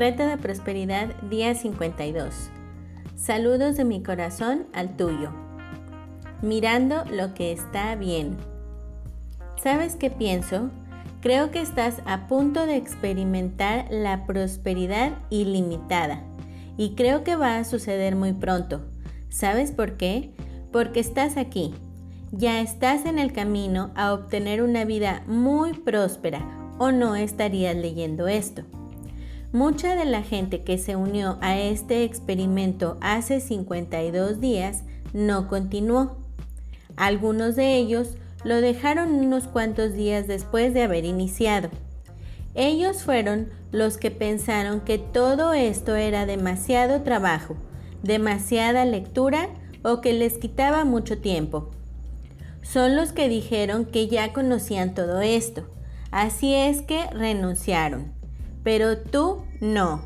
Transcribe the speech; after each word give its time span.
Reto 0.00 0.26
de 0.26 0.38
Prosperidad, 0.38 1.14
día 1.28 1.54
52. 1.54 2.48
Saludos 3.16 3.76
de 3.76 3.84
mi 3.84 4.02
corazón 4.02 4.64
al 4.72 4.96
tuyo. 4.96 5.30
Mirando 6.40 7.04
lo 7.04 7.34
que 7.34 7.52
está 7.52 7.94
bien. 7.96 8.38
¿Sabes 9.62 9.96
qué 9.96 10.08
pienso? 10.08 10.70
Creo 11.20 11.50
que 11.50 11.60
estás 11.60 12.00
a 12.06 12.28
punto 12.28 12.64
de 12.64 12.76
experimentar 12.76 13.88
la 13.90 14.24
prosperidad 14.24 15.18
ilimitada 15.28 16.22
y 16.78 16.94
creo 16.94 17.22
que 17.22 17.36
va 17.36 17.58
a 17.58 17.64
suceder 17.64 18.16
muy 18.16 18.32
pronto. 18.32 18.80
¿Sabes 19.28 19.70
por 19.70 19.98
qué? 19.98 20.30
Porque 20.72 21.00
estás 21.00 21.36
aquí. 21.36 21.74
Ya 22.32 22.62
estás 22.62 23.04
en 23.04 23.18
el 23.18 23.34
camino 23.34 23.90
a 23.94 24.14
obtener 24.14 24.62
una 24.62 24.86
vida 24.86 25.22
muy 25.26 25.74
próspera 25.74 26.40
o 26.78 26.90
no 26.90 27.16
estarías 27.16 27.76
leyendo 27.76 28.28
esto. 28.28 28.62
Mucha 29.52 29.96
de 29.96 30.04
la 30.04 30.22
gente 30.22 30.60
que 30.60 30.78
se 30.78 30.94
unió 30.94 31.36
a 31.40 31.58
este 31.58 32.04
experimento 32.04 32.96
hace 33.00 33.40
52 33.40 34.40
días 34.40 34.84
no 35.12 35.48
continuó. 35.48 36.18
Algunos 36.94 37.56
de 37.56 37.74
ellos 37.74 38.14
lo 38.44 38.60
dejaron 38.60 39.12
unos 39.12 39.48
cuantos 39.48 39.94
días 39.94 40.28
después 40.28 40.72
de 40.72 40.84
haber 40.84 41.04
iniciado. 41.04 41.68
Ellos 42.54 43.02
fueron 43.02 43.48
los 43.72 43.96
que 43.96 44.12
pensaron 44.12 44.82
que 44.82 44.98
todo 44.98 45.52
esto 45.52 45.96
era 45.96 46.26
demasiado 46.26 47.02
trabajo, 47.02 47.56
demasiada 48.04 48.84
lectura 48.84 49.48
o 49.82 50.00
que 50.00 50.12
les 50.12 50.38
quitaba 50.38 50.84
mucho 50.84 51.18
tiempo. 51.18 51.70
Son 52.62 52.94
los 52.94 53.10
que 53.10 53.28
dijeron 53.28 53.84
que 53.84 54.06
ya 54.06 54.32
conocían 54.32 54.94
todo 54.94 55.20
esto, 55.20 55.66
así 56.12 56.54
es 56.54 56.82
que 56.82 57.06
renunciaron 57.06 58.19
pero 58.62 58.98
tú 58.98 59.44
no. 59.60 60.02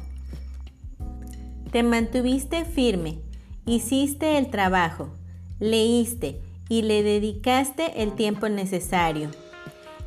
Te 1.71 1.83
mantuviste 1.83 2.65
firme, 2.65 3.19
hiciste 3.67 4.39
el 4.39 4.51
trabajo, 4.51 5.11
leíste 5.59 6.41
y 6.69 6.83
le 6.83 7.03
dedicaste 7.03 8.03
el 8.03 8.13
tiempo 8.13 8.49
necesario. 8.49 9.31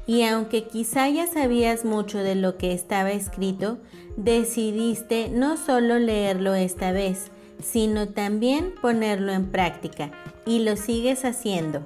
Y 0.06 0.23
aunque 0.23 0.64
quizá 0.64 1.09
ya 1.09 1.28
sabías 1.28 1.84
mucho 1.84 2.20
de 2.20 2.36
lo 2.36 2.58
que 2.58 2.72
estaba 2.72 3.12
escrito, 3.12 3.80
decidiste 4.16 5.30
no 5.30 5.58
solo 5.58 6.00
leerlo 6.00 6.56
esta 6.56 6.94
vez, 6.94 7.30
sino 7.61 8.08
también 8.08 8.73
ponerlo 8.82 9.34
en 9.34 9.52
práctica 9.52 10.11
y 10.45 10.59
lo 10.59 10.78
sigues 10.78 11.26
haciendo. 11.26 11.86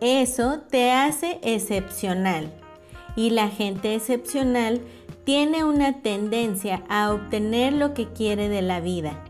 Eso 0.00 0.60
te 0.68 0.90
hace 0.90 1.38
excepcional 1.42 2.52
y 3.16 3.30
la 3.30 3.48
gente 3.48 3.94
excepcional 3.94 4.80
tiene 5.24 5.64
una 5.64 6.00
tendencia 6.00 6.82
a 6.88 7.12
obtener 7.12 7.72
lo 7.72 7.94
que 7.94 8.08
quiere 8.08 8.48
de 8.48 8.62
la 8.62 8.80
vida. 8.80 9.22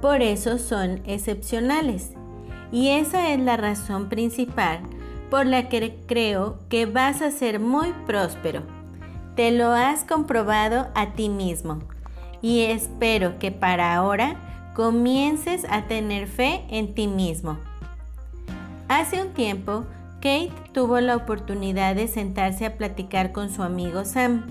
Por 0.00 0.22
eso 0.22 0.58
son 0.58 1.02
excepcionales. 1.06 2.12
Y 2.72 2.88
esa 2.88 3.32
es 3.32 3.40
la 3.40 3.56
razón 3.56 4.08
principal 4.08 4.80
por 5.30 5.46
la 5.46 5.68
que 5.68 5.96
creo 6.06 6.58
que 6.68 6.86
vas 6.86 7.22
a 7.22 7.30
ser 7.30 7.60
muy 7.60 7.92
próspero. 8.06 8.62
Te 9.34 9.50
lo 9.50 9.72
has 9.72 10.04
comprobado 10.04 10.88
a 10.94 11.12
ti 11.12 11.28
mismo. 11.28 11.80
Y 12.42 12.62
espero 12.62 13.38
que 13.38 13.50
para 13.50 13.94
ahora 13.94 14.72
comiences 14.74 15.64
a 15.68 15.82
tener 15.82 16.28
fe 16.28 16.64
en 16.68 16.94
ti 16.94 17.06
mismo. 17.06 17.58
Hace 18.88 19.20
un 19.20 19.32
tiempo, 19.32 19.84
Kate 20.16 20.52
tuvo 20.72 21.00
la 21.00 21.16
oportunidad 21.16 21.96
de 21.96 22.08
sentarse 22.08 22.66
a 22.66 22.76
platicar 22.76 23.32
con 23.32 23.50
su 23.50 23.62
amigo 23.62 24.04
Sam 24.04 24.44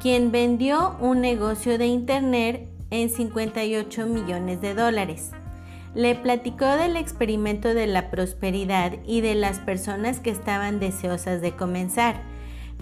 quien 0.00 0.30
vendió 0.30 0.96
un 1.00 1.20
negocio 1.20 1.78
de 1.78 1.86
Internet 1.86 2.68
en 2.90 3.10
58 3.10 4.06
millones 4.06 4.60
de 4.60 4.74
dólares. 4.74 5.30
Le 5.94 6.14
platicó 6.14 6.66
del 6.66 6.96
experimento 6.96 7.72
de 7.74 7.86
la 7.86 8.10
prosperidad 8.10 8.94
y 9.06 9.20
de 9.20 9.34
las 9.34 9.60
personas 9.60 10.20
que 10.20 10.30
estaban 10.30 10.80
deseosas 10.80 11.40
de 11.40 11.54
comenzar, 11.54 12.22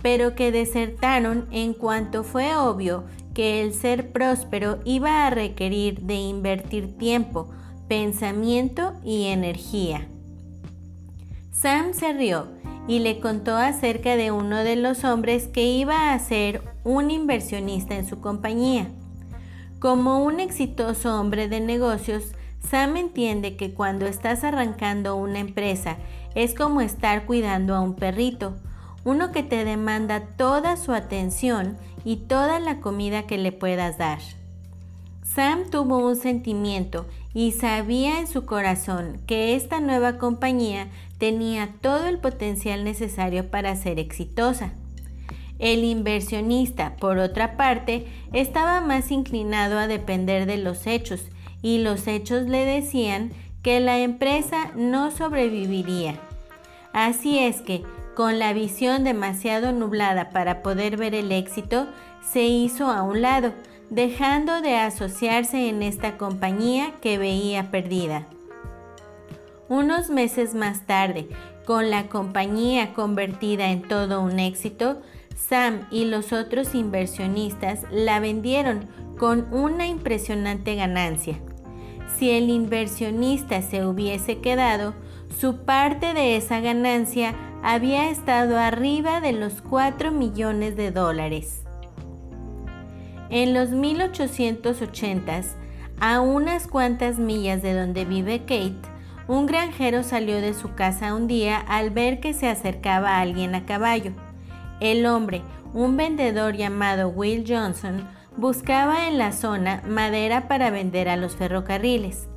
pero 0.03 0.35
que 0.35 0.51
desertaron 0.51 1.47
en 1.51 1.75
cuanto 1.75 2.25
fue 2.25 2.57
obvio 2.57 3.05
que 3.35 3.63
el 3.63 3.75
ser 3.75 4.13
próspero 4.13 4.81
iba 4.85 5.27
a 5.27 5.31
requerir 5.31 6.01
de 6.01 6.15
invertir 6.15 6.97
tiempo, 6.99 7.51
pensamiento 7.89 8.95
y 9.05 9.27
energía. 9.27 10.07
Sam 11.51 11.95
se 11.95 12.13
rió 12.13 12.62
y 12.89 12.99
le 12.99 13.21
contó 13.21 13.57
acerca 13.57 14.17
de 14.17 14.31
uno 14.31 14.59
de 14.59 14.77
los 14.77 15.05
hombres 15.05 15.47
que 15.47 15.65
iba 15.65 16.13
a 16.13 16.19
ser 16.19 16.63
un 16.85 17.11
inversionista 17.11 17.95
en 17.95 18.07
su 18.07 18.21
compañía. 18.21 18.89
Como 19.79 20.23
un 20.23 20.41
exitoso 20.41 21.19
hombre 21.19 21.49
de 21.49 21.61
negocios, 21.61 22.33
Sam 22.69 22.97
entiende 22.97 23.57
que 23.57 23.75
cuando 23.75 24.07
estás 24.07 24.45
arrancando 24.45 25.17
una 25.17 25.41
empresa 25.41 25.97
es 26.35 26.55
como 26.55 26.81
estar 26.81 27.27
cuidando 27.27 27.75
a 27.75 27.81
un 27.81 27.95
perrito, 27.95 28.57
uno 29.05 29.33
que 29.33 29.43
te 29.43 29.65
demanda 29.65 30.21
toda 30.37 30.77
su 30.77 30.93
atención 30.93 31.77
y 32.05 32.17
toda 32.17 32.61
la 32.61 32.81
comida 32.81 33.27
que 33.27 33.39
le 33.39 33.53
puedas 33.53 33.99
dar. 33.99 34.21
Sam 35.25 35.71
tuvo 35.71 35.99
un 35.99 36.17
sentimiento 36.17 37.07
y 37.35 37.53
sabía 37.53 38.21
en 38.21 38.27
su 38.27 38.45
corazón 38.45 39.21
que 39.27 39.55
esta 39.55 39.81
nueva 39.81 40.19
compañía 40.19 40.89
tenía 41.19 41.69
todo 41.81 42.07
el 42.07 42.19
potencial 42.19 42.85
necesario 42.85 43.51
para 43.51 43.75
ser 43.77 43.99
exitosa. 43.99 44.73
El 45.59 45.85
inversionista, 45.85 46.97
por 46.97 47.19
otra 47.19 47.57
parte, 47.57 48.07
estaba 48.33 48.81
más 48.81 49.11
inclinado 49.11 49.79
a 49.79 49.87
depender 49.87 50.47
de 50.47 50.59
los 50.59 50.87
hechos 50.87 51.23
y 51.63 51.79
los 51.79 52.09
hechos 52.09 52.49
le 52.49 52.65
decían 52.65 53.31
que 53.63 53.79
la 53.79 54.01
empresa 54.01 54.73
no 54.75 55.11
sobreviviría. 55.13 56.17
Así 56.93 57.39
es 57.39 57.61
que, 57.61 57.85
con 58.17 58.39
la 58.39 58.53
visión 58.53 59.05
demasiado 59.05 59.73
nublada 59.73 60.31
para 60.31 60.63
poder 60.63 60.97
ver 60.97 61.15
el 61.15 61.33
éxito, 61.33 61.87
se 62.31 62.45
hizo 62.45 62.87
a 62.87 63.03
un 63.03 63.23
lado, 63.23 63.53
dejando 63.91 64.61
de 64.63 64.77
asociarse 64.77 65.69
en 65.69 65.83
esta 65.83 66.17
compañía 66.17 66.93
que 67.01 67.19
veía 67.19 67.71
perdida. 67.71 68.27
Unos 69.69 70.11
meses 70.11 70.55
más 70.55 70.87
tarde, 70.87 71.29
con 71.67 71.91
la 71.91 72.09
compañía 72.09 72.95
convertida 72.95 73.71
en 73.71 73.83
todo 73.83 74.21
un 74.21 74.39
éxito, 74.39 75.01
Sam 75.37 75.87
y 75.91 76.07
los 76.07 76.33
otros 76.33 76.75
inversionistas 76.75 77.81
la 77.91 78.21
vendieron 78.21 78.89
con 79.19 79.53
una 79.53 79.87
impresionante 79.87 80.75
ganancia. 80.75 81.39
Si 82.19 82.31
el 82.31 82.51
inversionista 82.51 83.63
se 83.63 83.85
hubiese 83.85 84.39
quedado, 84.39 84.95
su 85.39 85.65
parte 85.65 86.15
de 86.15 86.37
esa 86.37 86.61
ganancia 86.61 87.35
había 87.63 88.11
estado 88.11 88.59
arriba 88.59 89.21
de 89.21 89.33
los 89.33 89.63
4 89.63 90.11
millones 90.11 90.77
de 90.77 90.91
dólares. 90.91 91.63
En 93.33 93.55
los 93.55 93.71
1880s, 93.71 95.55
a 95.99 96.21
unas 96.21 96.67
cuantas 96.67 97.19
millas 97.19 97.63
de 97.63 97.73
donde 97.73 98.05
vive 98.05 98.41
Kate, 98.41 98.77
un 99.27 99.47
granjero 99.47 100.03
salió 100.03 100.39
de 100.43 100.53
su 100.53 100.75
casa 100.75 101.15
un 101.15 101.29
día 101.29 101.57
al 101.57 101.89
ver 101.89 102.21
que 102.21 102.35
se 102.35 102.47
acercaba 102.47 103.21
alguien 103.21 103.55
a 103.55 103.65
caballo. 103.65 104.13
El 104.81 105.07
hombre, 105.07 105.41
un 105.73 105.97
vendedor 105.97 106.57
llamado 106.57 107.09
Will 107.09 107.47
Johnson, 107.49 108.07
buscaba 108.37 109.09
en 109.09 109.17
la 109.17 109.33
zona 109.33 109.83
madera 109.89 110.47
para 110.47 110.69
vender 110.69 111.09
a 111.09 111.17
los 111.17 111.35
ferrocarriles. 111.35 112.29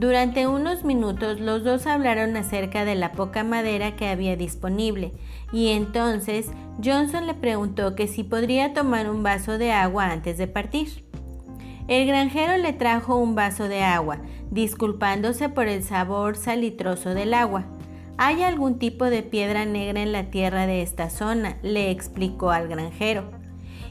Durante 0.00 0.46
unos 0.46 0.84
minutos 0.84 1.40
los 1.40 1.64
dos 1.64 1.88
hablaron 1.88 2.36
acerca 2.36 2.84
de 2.84 2.94
la 2.94 3.10
poca 3.10 3.42
madera 3.42 3.96
que 3.96 4.06
había 4.06 4.36
disponible 4.36 5.10
y 5.52 5.70
entonces 5.70 6.52
Johnson 6.80 7.26
le 7.26 7.34
preguntó 7.34 7.96
que 7.96 8.06
si 8.06 8.22
podría 8.22 8.72
tomar 8.74 9.10
un 9.10 9.24
vaso 9.24 9.58
de 9.58 9.72
agua 9.72 10.12
antes 10.12 10.38
de 10.38 10.46
partir. 10.46 11.04
El 11.88 12.06
granjero 12.06 12.58
le 12.58 12.72
trajo 12.72 13.16
un 13.16 13.34
vaso 13.34 13.66
de 13.66 13.82
agua, 13.82 14.18
disculpándose 14.52 15.48
por 15.48 15.66
el 15.66 15.82
sabor 15.82 16.36
salitroso 16.36 17.12
del 17.12 17.34
agua. 17.34 17.64
Hay 18.18 18.44
algún 18.44 18.78
tipo 18.78 19.06
de 19.06 19.24
piedra 19.24 19.64
negra 19.64 20.00
en 20.00 20.12
la 20.12 20.30
tierra 20.30 20.68
de 20.68 20.82
esta 20.82 21.10
zona, 21.10 21.56
le 21.64 21.90
explicó 21.90 22.52
al 22.52 22.68
granjero, 22.68 23.32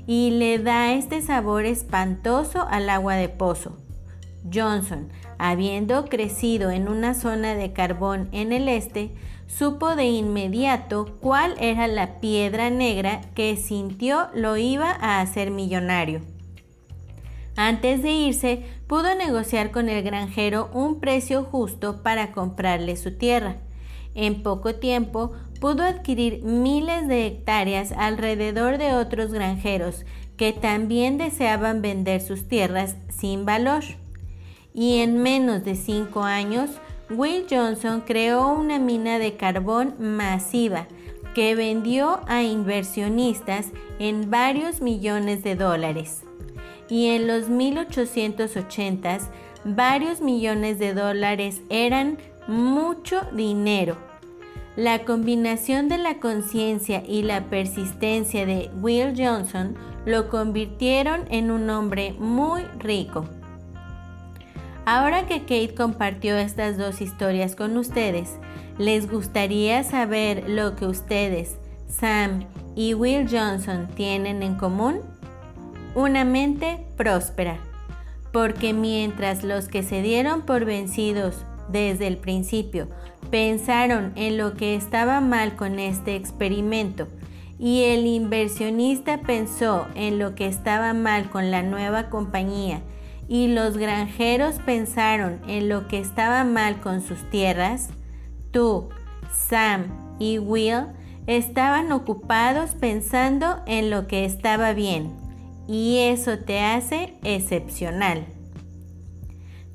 y 0.06 0.32
le 0.32 0.58
da 0.58 0.94
este 0.94 1.22
sabor 1.22 1.66
espantoso 1.66 2.66
al 2.70 2.90
agua 2.90 3.16
de 3.16 3.28
pozo. 3.28 3.76
Johnson, 4.54 5.10
habiendo 5.40 6.06
crecido 6.06 6.72
en 6.72 6.88
una 6.88 7.14
zona 7.14 7.56
de 7.56 7.74
carbón 7.74 8.30
en 8.32 8.54
el 8.54 8.68
este, 8.70 9.12
supo 9.48 9.96
de 9.96 10.06
inmediato 10.06 11.18
cuál 11.22 11.56
era 11.60 11.88
la 11.88 12.20
piedra 12.20 12.70
negra 12.70 13.22
que 13.34 13.56
sintió 13.58 14.28
lo 14.34 14.58
iba 14.58 14.92
a 14.92 15.22
hacer 15.22 15.52
millonario. 15.52 16.22
Antes 17.56 18.04
de 18.04 18.12
irse, 18.12 18.64
pudo 18.86 19.16
negociar 19.16 19.72
con 19.72 19.90
el 19.90 20.04
granjero 20.04 20.70
un 20.74 21.00
precio 21.00 21.44
justo 21.44 22.04
para 22.04 22.32
comprarle 22.32 22.96
su 22.98 23.18
tierra. 23.18 23.58
En 24.14 24.44
poco 24.44 24.76
tiempo 24.76 25.34
pudo 25.60 25.84
adquirir 25.84 26.44
miles 26.44 27.08
de 27.08 27.26
hectáreas 27.26 27.92
alrededor 27.94 28.78
de 28.78 28.94
otros 28.94 29.32
granjeros 29.32 30.06
que 30.38 30.54
también 30.54 31.18
deseaban 31.18 31.82
vender 31.82 32.22
sus 32.22 32.48
tierras 32.48 32.96
sin 33.10 33.46
valor. 33.46 33.84
Y 34.78 35.00
en 35.00 35.24
menos 35.24 35.66
de 35.66 35.76
cinco 35.76 36.22
años, 36.22 36.70
Will 37.10 37.48
Johnson 37.50 38.04
creó 38.06 38.50
una 38.50 38.78
mina 38.78 39.18
de 39.18 39.36
carbón 39.36 39.96
masiva 39.98 40.88
que 41.34 41.56
vendió 41.56 42.22
a 42.28 42.44
inversionistas 42.44 43.72
en 43.98 44.30
varios 44.30 44.80
millones 44.80 45.42
de 45.42 45.56
dólares. 45.56 46.22
Y 46.90 47.08
en 47.08 47.26
los 47.26 47.50
1880s, 47.50 49.30
varios 49.66 50.22
millones 50.22 50.78
de 50.78 50.94
dólares 50.94 51.62
eran 51.72 52.20
mucho 52.48 53.22
dinero. 53.34 53.98
La 54.76 55.06
combinación 55.06 55.90
de 55.90 55.98
la 55.98 56.20
conciencia 56.20 57.02
y 57.04 57.24
la 57.24 57.50
persistencia 57.50 58.46
de 58.46 58.70
Will 58.80 59.16
Johnson 59.18 59.76
lo 60.06 60.30
convirtieron 60.30 61.26
en 61.32 61.50
un 61.50 61.68
hombre 61.72 62.14
muy 62.20 62.62
rico. 62.78 63.26
Ahora 64.90 65.28
que 65.28 65.42
Kate 65.42 65.76
compartió 65.76 66.38
estas 66.38 66.78
dos 66.78 67.02
historias 67.02 67.58
con 67.58 67.76
ustedes, 67.76 68.38
¿les 68.78 69.12
gustaría 69.12 69.84
saber 69.84 70.48
lo 70.48 70.78
que 70.78 70.86
ustedes, 70.86 71.58
Sam 71.90 72.46
y 72.74 72.94
Will 72.94 73.28
Johnson, 73.30 73.90
tienen 73.96 74.42
en 74.44 74.56
común? 74.56 75.02
Una 75.94 76.24
mente 76.24 76.86
próspera. 76.96 77.58
Porque 78.32 78.72
mientras 78.72 79.44
los 79.44 79.68
que 79.68 79.84
se 79.84 80.02
dieron 80.02 80.44
por 80.44 80.64
vencidos 80.64 81.44
desde 81.68 82.08
el 82.08 82.16
principio 82.16 82.88
pensaron 83.30 84.14
en 84.16 84.38
lo 84.38 84.54
que 84.54 84.76
estaba 84.76 85.20
mal 85.20 85.58
con 85.58 85.80
este 85.80 86.16
experimento 86.16 87.10
y 87.60 87.84
el 87.84 88.06
inversionista 88.06 89.20
pensó 89.20 89.86
en 89.96 90.18
lo 90.18 90.34
que 90.34 90.48
estaba 90.48 90.94
mal 90.94 91.30
con 91.30 91.52
la 91.52 91.62
nueva 91.62 92.10
compañía 92.10 92.82
y 93.28 93.48
los 93.48 93.78
granjeros 93.78 94.56
pensaron 94.66 95.42
en 95.48 95.70
lo 95.70 95.88
que 95.88 96.00
estaba 96.00 96.44
mal 96.44 96.80
con 96.80 97.02
sus 97.02 97.30
tierras, 97.30 97.90
tú, 98.52 98.90
Sam 99.32 99.86
y 100.20 100.40
Will 100.40 100.86
estaban 101.28 101.92
ocupados 101.92 102.72
pensando 102.72 103.60
en 103.66 103.90
lo 103.90 104.08
que 104.08 104.24
estaba 104.26 104.74
bien 104.74 105.12
y 105.68 106.00
eso 106.00 106.40
te 106.40 106.62
hace 106.62 107.14
excepcional. 107.24 108.26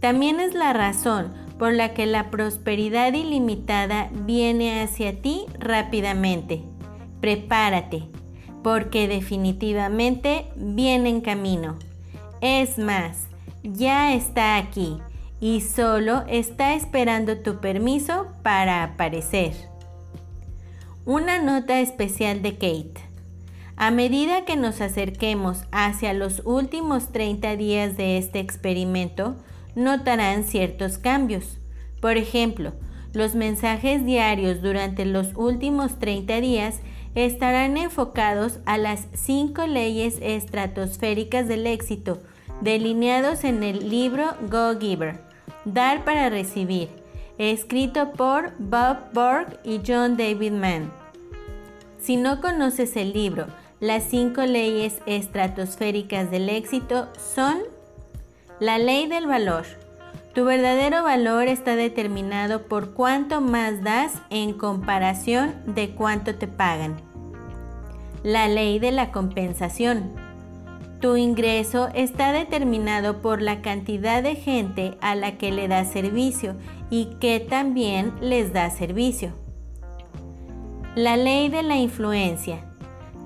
También 0.01 0.41
es 0.41 0.55
la 0.55 0.73
razón 0.73 1.33
por 1.59 1.73
la 1.75 1.95
que 1.95 2.07
la 2.07 2.31
prosperidad 2.31 3.13
ilimitada 3.13 4.09
viene 4.13 4.83
hacia 4.83 5.21
ti 5.21 5.45
rápidamente. 5.61 6.63
Prepárate, 7.21 8.09
porque 8.65 9.07
definitivamente 9.07 10.47
viene 10.57 11.11
en 11.11 11.21
camino. 11.21 11.77
Es 12.41 12.79
más, 12.79 13.29
ya 13.63 14.15
está 14.15 14.57
aquí 14.57 14.99
y 15.41 15.61
solo 15.61 16.25
está 16.29 16.75
esperando 16.75 17.39
tu 17.39 17.61
permiso 17.61 18.29
para 18.43 18.85
aparecer. 18.85 19.53
Una 21.05 21.43
nota 21.43 21.81
especial 21.81 22.43
de 22.43 22.53
Kate. 22.53 23.13
A 23.77 23.91
medida 23.91 24.45
que 24.45 24.57
nos 24.57 24.81
acerquemos 24.81 25.65
hacia 25.73 26.13
los 26.13 26.43
últimos 26.45 27.11
30 27.11 27.57
días 27.57 27.97
de 27.97 28.19
este 28.19 28.39
experimento, 28.39 29.37
notarán 29.75 30.45
ciertos 30.45 30.99
cambios. 30.99 31.59
Por 32.01 32.17
ejemplo, 32.17 32.75
los 33.13 33.35
mensajes 33.35 34.05
diarios 34.05 34.63
durante 34.63 35.05
los 35.05 35.35
últimos 35.35 35.99
30 35.99 36.41
días 36.41 36.81
estarán 37.15 37.77
enfocados 37.77 38.61
a 38.65 38.79
las 38.79 39.09
cinco 39.13 39.67
leyes 39.67 40.19
estratosféricas 40.23 41.49
del 41.49 41.67
éxito, 41.67 42.23
delineados 42.63 43.45
en 43.45 43.63
el 43.63 43.91
libro 43.91 44.35
Go 44.49 44.79
Giver, 44.79 45.21
Dar 45.65 46.05
para 46.05 46.31
Recibir, 46.31 46.89
escrito 47.39 48.13
por 48.13 48.53
Bob 48.59 49.13
Borg 49.13 49.59
y 49.65 49.81
John 49.87 50.17
David 50.17 50.53
Mann. 50.53 50.93
Si 51.99 52.17
no 52.17 52.41
conoces 52.41 52.97
el 52.97 53.13
libro, 53.13 53.47
las 53.81 54.05
cinco 54.05 54.43
leyes 54.43 54.99
estratosféricas 55.07 56.31
del 56.31 56.49
éxito 56.49 57.09
son 57.35 57.59
la 58.61 58.79
ley 58.79 59.09
del 59.09 59.27
valor. 59.27 59.65
Tu 60.35 60.45
verdadero 60.45 61.03
valor 61.03 61.49
está 61.49 61.75
determinado 61.75 62.63
por 62.63 62.95
cuánto 62.95 63.41
más 63.41 63.83
das 63.83 64.15
en 64.31 64.53
comparación 64.53 65.55
de 65.67 65.91
cuánto 65.91 66.37
te 66.37 66.47
pagan. 66.47 66.97
La 68.23 68.47
ley 68.47 68.79
de 68.79 68.93
la 68.93 69.11
compensación. 69.11 70.22
Tu 71.03 71.17
ingreso 71.17 71.89
está 71.95 72.33
determinado 72.33 73.23
por 73.23 73.43
la 73.43 73.61
cantidad 73.61 74.23
de 74.23 74.37
gente 74.37 74.97
a 75.01 75.17
la 75.17 75.37
que 75.37 75.51
le 75.51 75.67
das 75.67 75.91
servicio 75.91 76.55
y 76.91 77.07
que 77.19 77.41
también 77.41 78.13
les 78.21 78.53
da 78.53 78.71
servicio. 78.71 79.33
La 80.95 81.17
ley 81.17 81.49
de 81.49 81.65
la 81.65 81.75
influencia. 81.75 82.61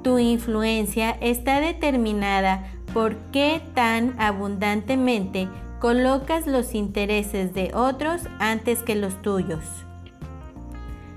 Tu 0.02 0.18
influencia 0.18 1.18
está 1.20 1.60
determinada 1.60 2.64
por 2.94 3.16
qué 3.30 3.60
tan 3.74 4.18
abundantemente 4.18 5.46
colocas 5.78 6.46
los 6.46 6.74
intereses 6.74 7.52
de 7.52 7.72
otros 7.74 8.22
antes 8.38 8.82
que 8.82 8.94
los 8.94 9.20
tuyos. 9.20 9.60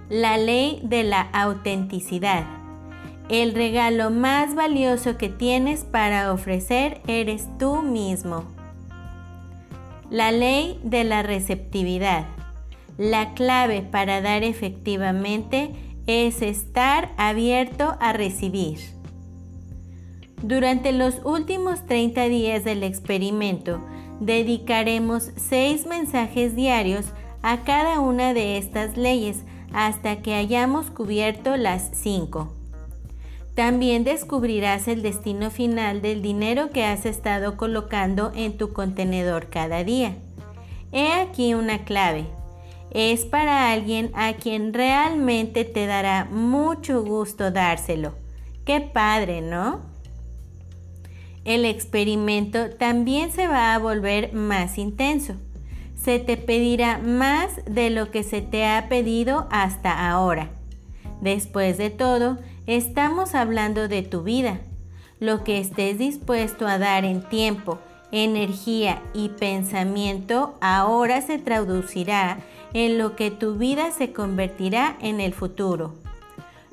La 0.10 0.38
ley 0.38 0.82
de 0.84 1.04
la 1.04 1.22
autenticidad. 1.22 2.59
El 3.30 3.54
regalo 3.54 4.10
más 4.10 4.56
valioso 4.56 5.16
que 5.18 5.30
tienes 5.30 5.84
para 5.84 6.34
ofrecer 6.34 7.00
eres 7.06 7.48
tú 7.60 7.84
mismo. 7.84 8.46
La 10.10 10.32
ley 10.32 10.80
de 10.84 11.04
la 11.04 11.22
receptividad. 11.22 12.26
La 12.98 13.36
clave 13.36 13.84
para 13.84 14.22
dar 14.22 14.44
efectivamente 14.44 15.70
es 16.08 16.42
estar 16.42 17.12
abierto 17.18 17.98
a 18.00 18.14
recibir. 18.14 18.80
Durante 20.42 20.92
los 20.92 21.22
últimos 21.24 21.86
30 21.86 22.30
días 22.30 22.64
del 22.64 22.82
experimento, 22.82 23.80
dedicaremos 24.20 25.32
seis 25.36 25.86
mensajes 25.86 26.56
diarios 26.56 27.06
a 27.44 27.64
cada 27.64 28.00
una 28.00 28.34
de 28.34 28.58
estas 28.58 28.98
leyes 28.98 29.44
hasta 29.72 30.24
que 30.24 30.34
hayamos 30.34 30.90
cubierto 30.90 31.58
las 31.58 31.92
cinco. 31.94 32.59
También 33.60 34.06
descubrirás 34.06 34.88
el 34.88 35.02
destino 35.02 35.52
final 35.52 36.02
del 36.02 36.22
dinero 36.22 36.70
que 36.70 36.86
has 36.86 37.06
estado 37.06 37.58
colocando 37.58 38.32
en 38.34 38.58
tu 38.58 38.72
contenedor 38.72 39.50
cada 39.50 39.84
día. 39.84 40.16
He 40.94 41.12
aquí 41.12 41.54
una 41.54 41.84
clave. 41.84 42.24
Es 42.92 43.26
para 43.26 43.74
alguien 43.74 44.12
a 44.14 44.32
quien 44.32 44.74
realmente 44.74 45.66
te 45.66 45.88
dará 45.88 46.24
mucho 46.24 47.04
gusto 47.04 47.52
dárselo. 47.52 48.14
Qué 48.64 48.80
padre, 48.80 49.42
¿no? 49.42 49.82
el 51.44 51.66
experimento 51.66 52.70
también 52.70 53.30
se 53.30 53.50
va 53.50 53.74
a 53.74 53.80
volver 53.80 54.32
más 54.32 54.78
intenso. 54.78 55.34
Se 56.02 56.20
te 56.20 56.38
pedirá 56.38 56.98
más 56.98 57.60
de 57.66 57.90
lo 57.90 58.10
que 58.10 58.24
se 58.24 58.42
te 58.42 58.66
ha 58.66 58.88
pedido 58.88 59.50
hasta 59.52 60.10
ahora. 60.10 60.50
Después 61.20 61.78
de 61.78 61.90
todo, 61.90 62.38
estamos 62.70 63.34
hablando 63.34 63.88
de 63.88 64.04
tu 64.04 64.22
vida. 64.22 64.60
Lo 65.20 65.44
que 65.44 65.60
estés 65.60 65.98
dispuesto 65.98 66.68
a 66.68 66.78
dar 66.78 67.04
en 67.04 67.28
tiempo, 67.28 67.80
energía 68.12 69.02
y 69.16 69.30
pensamiento 69.30 70.56
ahora 70.62 71.22
se 71.22 71.40
traducirá 71.40 72.38
en 72.74 73.00
lo 73.00 73.16
que 73.16 73.32
tu 73.32 73.56
vida 73.56 73.90
se 73.90 74.14
convertirá 74.14 74.98
en 75.02 75.20
el 75.20 75.34
futuro. 75.34 75.96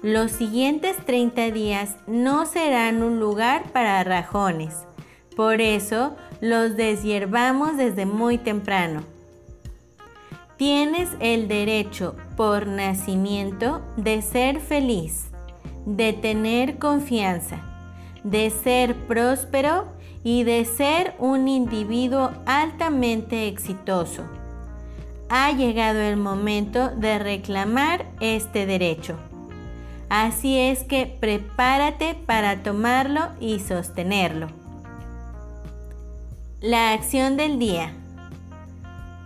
Los 0.03 0.33
siguientes 0.33 0.99
30 1.07 1.51
días 1.51 1.97
no 2.07 2.45
serán 2.45 3.03
un 3.03 3.19
lugar 3.19 3.73
para 3.73 4.05
rajones. 4.05 4.75
Por 5.35 5.63
eso 5.63 6.15
los 6.43 6.77
deshiervamos 6.77 7.79
desde 7.79 8.05
muy 8.05 8.37
temprano. 8.37 9.03
Tienes 10.59 11.09
el 11.21 11.49
derecho 11.49 12.15
por 12.37 12.67
nacimiento 12.67 13.81
de 13.97 14.21
ser 14.21 14.61
feliz, 14.61 15.31
de 15.87 16.13
tener 16.13 16.79
confianza, 16.79 17.61
de 18.25 18.51
ser 18.51 18.95
próspero 19.07 19.87
y 20.25 20.43
de 20.43 20.65
ser 20.65 21.15
un 21.19 21.47
individuo 21.49 22.33
altamente 22.45 23.47
exitoso. 23.47 24.25
Ha 25.29 25.53
llegado 25.53 26.01
el 26.01 26.17
momento 26.17 26.91
de 26.91 27.19
reclamar 27.19 28.07
este 28.21 28.67
derecho. 28.67 29.17
Así 30.09 30.59
es 30.59 30.85
que 30.85 31.07
prepárate 31.07 32.15
para 32.27 32.63
tomarlo 32.63 33.29
y 33.41 33.61
sostenerlo. 33.61 34.49
La 36.61 36.93
acción 36.93 37.37
del 37.37 37.59
día. 37.59 37.93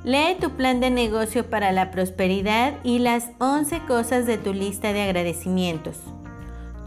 Lee 0.04 0.36
tu 0.40 0.50
plan 0.50 0.80
de 0.80 0.90
negocio 0.90 1.48
para 1.48 1.72
la 1.72 1.90
prosperidad 1.90 2.74
y 2.82 2.98
las 2.98 3.28
11 3.38 3.80
cosas 3.86 4.26
de 4.26 4.38
tu 4.38 4.54
lista 4.54 4.94
de 4.94 5.02
agradecimientos. 5.02 5.98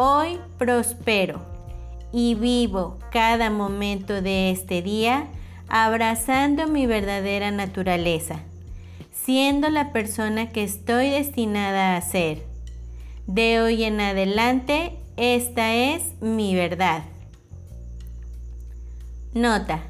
Hoy 0.00 0.38
prospero 0.58 1.44
y 2.12 2.36
vivo 2.36 3.00
cada 3.10 3.50
momento 3.50 4.22
de 4.22 4.52
este 4.52 4.80
día 4.80 5.26
abrazando 5.66 6.68
mi 6.68 6.86
verdadera 6.86 7.50
naturaleza, 7.50 8.38
siendo 9.12 9.70
la 9.70 9.92
persona 9.92 10.52
que 10.52 10.62
estoy 10.62 11.10
destinada 11.10 11.96
a 11.96 12.00
ser. 12.00 12.44
De 13.26 13.60
hoy 13.60 13.82
en 13.82 14.00
adelante, 14.00 14.96
esta 15.16 15.74
es 15.74 16.04
mi 16.20 16.54
verdad. 16.54 17.02
Nota. 19.34 19.82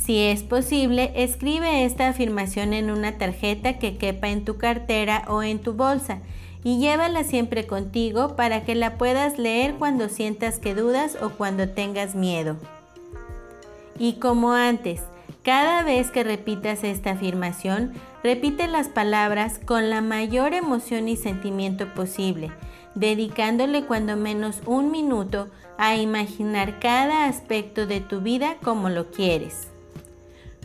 Si 0.00 0.18
es 0.18 0.42
posible, 0.42 1.12
escribe 1.14 1.84
esta 1.84 2.08
afirmación 2.08 2.72
en 2.72 2.90
una 2.90 3.18
tarjeta 3.18 3.78
que 3.78 3.98
quepa 3.98 4.30
en 4.30 4.46
tu 4.46 4.56
cartera 4.56 5.24
o 5.28 5.42
en 5.42 5.58
tu 5.58 5.74
bolsa 5.74 6.20
y 6.64 6.78
llévala 6.78 7.22
siempre 7.22 7.66
contigo 7.66 8.34
para 8.34 8.64
que 8.64 8.74
la 8.74 8.96
puedas 8.96 9.38
leer 9.38 9.74
cuando 9.74 10.08
sientas 10.08 10.58
que 10.58 10.74
dudas 10.74 11.18
o 11.20 11.30
cuando 11.30 11.68
tengas 11.68 12.14
miedo. 12.14 12.56
Y 13.98 14.14
como 14.14 14.52
antes, 14.52 15.02
cada 15.42 15.82
vez 15.82 16.10
que 16.10 16.24
repitas 16.24 16.82
esta 16.82 17.10
afirmación, 17.10 17.92
repite 18.24 18.68
las 18.68 18.88
palabras 18.88 19.60
con 19.62 19.90
la 19.90 20.00
mayor 20.00 20.54
emoción 20.54 21.08
y 21.08 21.16
sentimiento 21.16 21.92
posible, 21.92 22.50
dedicándole 22.94 23.84
cuando 23.84 24.16
menos 24.16 24.62
un 24.64 24.90
minuto 24.90 25.48
a 25.76 25.96
imaginar 25.96 26.78
cada 26.78 27.26
aspecto 27.26 27.86
de 27.86 28.00
tu 28.00 28.22
vida 28.22 28.56
como 28.62 28.88
lo 28.88 29.10
quieres. 29.10 29.69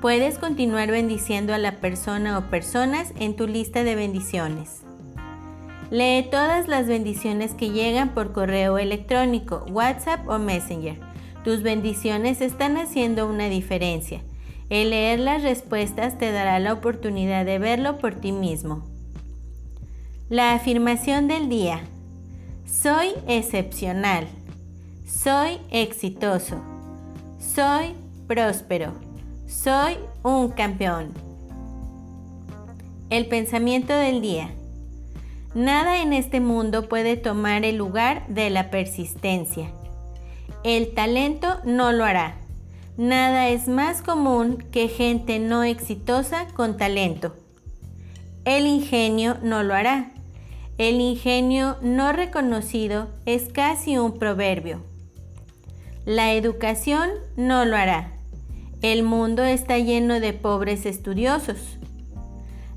Puedes 0.00 0.38
continuar 0.38 0.90
bendiciendo 0.90 1.52
a 1.52 1.58
la 1.58 1.72
persona 1.72 2.38
o 2.38 2.48
personas 2.48 3.12
en 3.18 3.36
tu 3.36 3.46
lista 3.46 3.84
de 3.84 3.94
bendiciones. 3.96 4.80
Lee 5.90 6.26
todas 6.30 6.68
las 6.68 6.86
bendiciones 6.86 7.52
que 7.52 7.68
llegan 7.68 8.14
por 8.14 8.32
correo 8.32 8.78
electrónico, 8.78 9.66
WhatsApp 9.70 10.26
o 10.26 10.38
Messenger. 10.38 10.98
Tus 11.44 11.62
bendiciones 11.62 12.40
están 12.40 12.78
haciendo 12.78 13.28
una 13.28 13.50
diferencia. 13.50 14.22
El 14.70 14.90
leer 14.90 15.20
las 15.20 15.42
respuestas 15.42 16.16
te 16.16 16.32
dará 16.32 16.60
la 16.60 16.72
oportunidad 16.72 17.44
de 17.44 17.58
verlo 17.58 17.98
por 17.98 18.14
ti 18.14 18.32
mismo. 18.32 18.86
La 20.30 20.54
afirmación 20.54 21.28
del 21.28 21.50
día. 21.50 21.80
Soy 22.64 23.08
excepcional. 23.28 24.28
Soy 25.06 25.58
exitoso. 25.70 26.62
Soy 27.38 27.94
próspero. 28.26 29.09
Soy 29.50 29.98
un 30.22 30.50
campeón. 30.50 31.12
El 33.10 33.26
pensamiento 33.26 33.92
del 33.92 34.22
día. 34.22 34.48
Nada 35.56 36.02
en 36.02 36.12
este 36.12 36.38
mundo 36.38 36.88
puede 36.88 37.16
tomar 37.16 37.64
el 37.64 37.76
lugar 37.76 38.28
de 38.28 38.48
la 38.48 38.70
persistencia. 38.70 39.72
El 40.62 40.94
talento 40.94 41.58
no 41.64 41.90
lo 41.90 42.04
hará. 42.04 42.36
Nada 42.96 43.48
es 43.48 43.66
más 43.66 44.02
común 44.02 44.64
que 44.70 44.86
gente 44.86 45.40
no 45.40 45.64
exitosa 45.64 46.46
con 46.54 46.76
talento. 46.76 47.34
El 48.44 48.68
ingenio 48.68 49.36
no 49.42 49.64
lo 49.64 49.74
hará. 49.74 50.12
El 50.78 51.00
ingenio 51.00 51.76
no 51.82 52.12
reconocido 52.12 53.08
es 53.26 53.52
casi 53.52 53.98
un 53.98 54.16
proverbio. 54.16 54.80
La 56.06 56.34
educación 56.34 57.10
no 57.36 57.64
lo 57.64 57.76
hará. 57.76 58.19
El 58.82 59.02
mundo 59.02 59.44
está 59.44 59.76
lleno 59.78 60.20
de 60.20 60.32
pobres 60.32 60.86
estudiosos. 60.86 61.58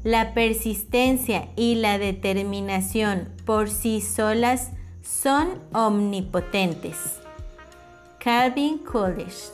La 0.04 0.34
persistencia 0.34 1.48
y 1.56 1.76
la 1.76 1.98
determinación 1.98 3.30
por 3.46 3.70
sí 3.70 4.02
solas 4.02 4.72
son 5.02 5.62
omnipotentes. 5.72 6.98
Calvin 8.20 8.80
Coolidge 8.80 9.54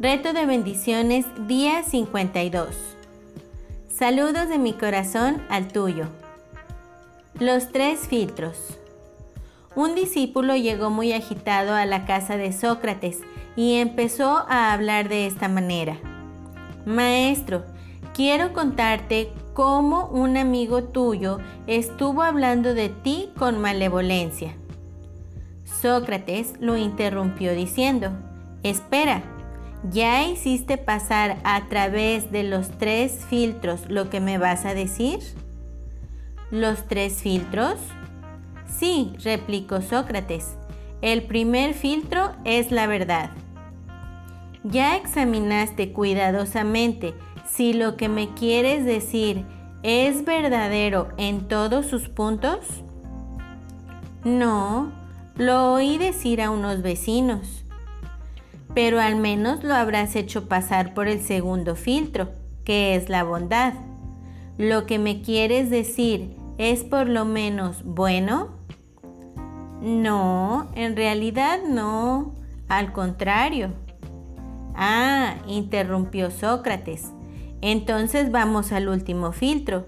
Reto 0.00 0.32
de 0.32 0.46
bendiciones 0.46 1.26
día 1.46 1.84
52. 1.84 2.74
Saludos 3.88 4.48
de 4.48 4.58
mi 4.58 4.72
corazón 4.72 5.40
al 5.48 5.68
tuyo. 5.68 6.08
Los 7.38 7.70
tres 7.70 8.08
filtros. 8.08 8.80
Un 9.76 9.94
discípulo 9.94 10.56
llegó 10.56 10.90
muy 10.90 11.12
agitado 11.12 11.74
a 11.74 11.86
la 11.86 12.04
casa 12.04 12.36
de 12.36 12.52
Sócrates 12.52 13.20
y 13.56 13.74
empezó 13.74 14.44
a 14.48 14.72
hablar 14.72 15.08
de 15.08 15.26
esta 15.26 15.48
manera. 15.48 15.98
Maestro, 16.86 17.64
quiero 18.14 18.52
contarte 18.52 19.30
cómo 19.54 20.06
un 20.08 20.36
amigo 20.36 20.84
tuyo 20.84 21.38
estuvo 21.66 22.22
hablando 22.22 22.74
de 22.74 22.88
ti 22.88 23.30
con 23.38 23.60
malevolencia. 23.60 24.54
Sócrates 25.64 26.54
lo 26.60 26.76
interrumpió 26.76 27.54
diciendo, 27.54 28.10
espera, 28.62 29.22
¿ya 29.90 30.26
hiciste 30.26 30.76
pasar 30.76 31.38
a 31.44 31.68
través 31.68 32.32
de 32.32 32.42
los 32.42 32.70
tres 32.78 33.24
filtros 33.28 33.88
lo 33.88 34.10
que 34.10 34.20
me 34.20 34.38
vas 34.38 34.64
a 34.64 34.74
decir? 34.74 35.20
¿Los 36.50 36.86
tres 36.86 37.22
filtros? 37.22 37.76
Sí, 38.66 39.12
replicó 39.22 39.80
Sócrates. 39.80 40.56
El 41.00 41.24
primer 41.24 41.74
filtro 41.74 42.32
es 42.44 42.70
la 42.70 42.86
verdad. 42.86 43.30
¿Ya 44.64 44.96
examinaste 44.96 45.92
cuidadosamente 45.92 47.12
si 47.46 47.74
lo 47.74 47.98
que 47.98 48.08
me 48.08 48.32
quieres 48.32 48.86
decir 48.86 49.44
es 49.82 50.24
verdadero 50.24 51.08
en 51.18 51.48
todos 51.48 51.84
sus 51.84 52.08
puntos? 52.08 52.82
No, 54.24 54.90
lo 55.36 55.74
oí 55.74 55.98
decir 55.98 56.40
a 56.40 56.50
unos 56.50 56.80
vecinos. 56.80 57.62
Pero 58.74 59.00
al 59.00 59.16
menos 59.16 59.62
lo 59.62 59.74
habrás 59.74 60.16
hecho 60.16 60.48
pasar 60.48 60.94
por 60.94 61.08
el 61.08 61.20
segundo 61.20 61.76
filtro, 61.76 62.30
que 62.64 62.96
es 62.96 63.10
la 63.10 63.22
bondad. 63.22 63.74
¿Lo 64.56 64.86
que 64.86 64.98
me 64.98 65.20
quieres 65.20 65.68
decir 65.68 66.34
es 66.56 66.84
por 66.84 67.06
lo 67.06 67.26
menos 67.26 67.84
bueno? 67.84 68.48
No, 69.82 70.70
en 70.74 70.96
realidad 70.96 71.58
no, 71.68 72.34
al 72.66 72.94
contrario. 72.94 73.84
Ah, 74.74 75.36
interrumpió 75.46 76.30
Sócrates. 76.30 77.06
Entonces 77.60 78.30
vamos 78.30 78.72
al 78.72 78.88
último 78.88 79.32
filtro. 79.32 79.86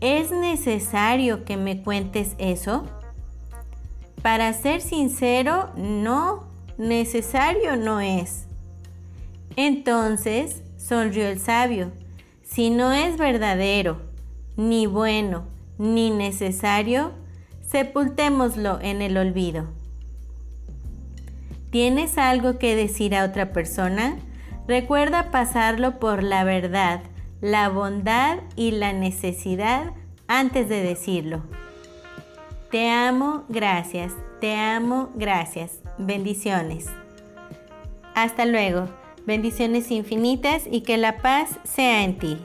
¿Es 0.00 0.30
necesario 0.30 1.44
que 1.44 1.56
me 1.56 1.82
cuentes 1.82 2.34
eso? 2.38 2.84
Para 4.22 4.52
ser 4.52 4.80
sincero, 4.80 5.70
no, 5.76 6.44
necesario 6.78 7.76
no 7.76 8.00
es. 8.00 8.46
Entonces, 9.56 10.62
sonrió 10.76 11.28
el 11.28 11.38
sabio, 11.38 11.92
si 12.42 12.70
no 12.70 12.92
es 12.92 13.18
verdadero, 13.18 14.00
ni 14.56 14.86
bueno, 14.86 15.44
ni 15.78 16.10
necesario, 16.10 17.12
sepultémoslo 17.60 18.80
en 18.80 19.02
el 19.02 19.16
olvido. 19.16 19.66
¿Tienes 21.72 22.18
algo 22.18 22.58
que 22.58 22.76
decir 22.76 23.16
a 23.16 23.24
otra 23.24 23.50
persona? 23.54 24.18
Recuerda 24.68 25.30
pasarlo 25.30 25.98
por 25.98 26.22
la 26.22 26.44
verdad, 26.44 27.00
la 27.40 27.70
bondad 27.70 28.40
y 28.56 28.72
la 28.72 28.92
necesidad 28.92 29.94
antes 30.28 30.68
de 30.68 30.82
decirlo. 30.82 31.42
Te 32.70 32.90
amo, 32.90 33.44
gracias. 33.48 34.12
Te 34.38 34.54
amo, 34.54 35.12
gracias. 35.14 35.80
Bendiciones. 35.96 36.88
Hasta 38.14 38.44
luego. 38.44 38.90
Bendiciones 39.26 39.90
infinitas 39.90 40.64
y 40.70 40.82
que 40.82 40.98
la 40.98 41.22
paz 41.22 41.58
sea 41.64 42.04
en 42.04 42.18
ti. 42.18 42.36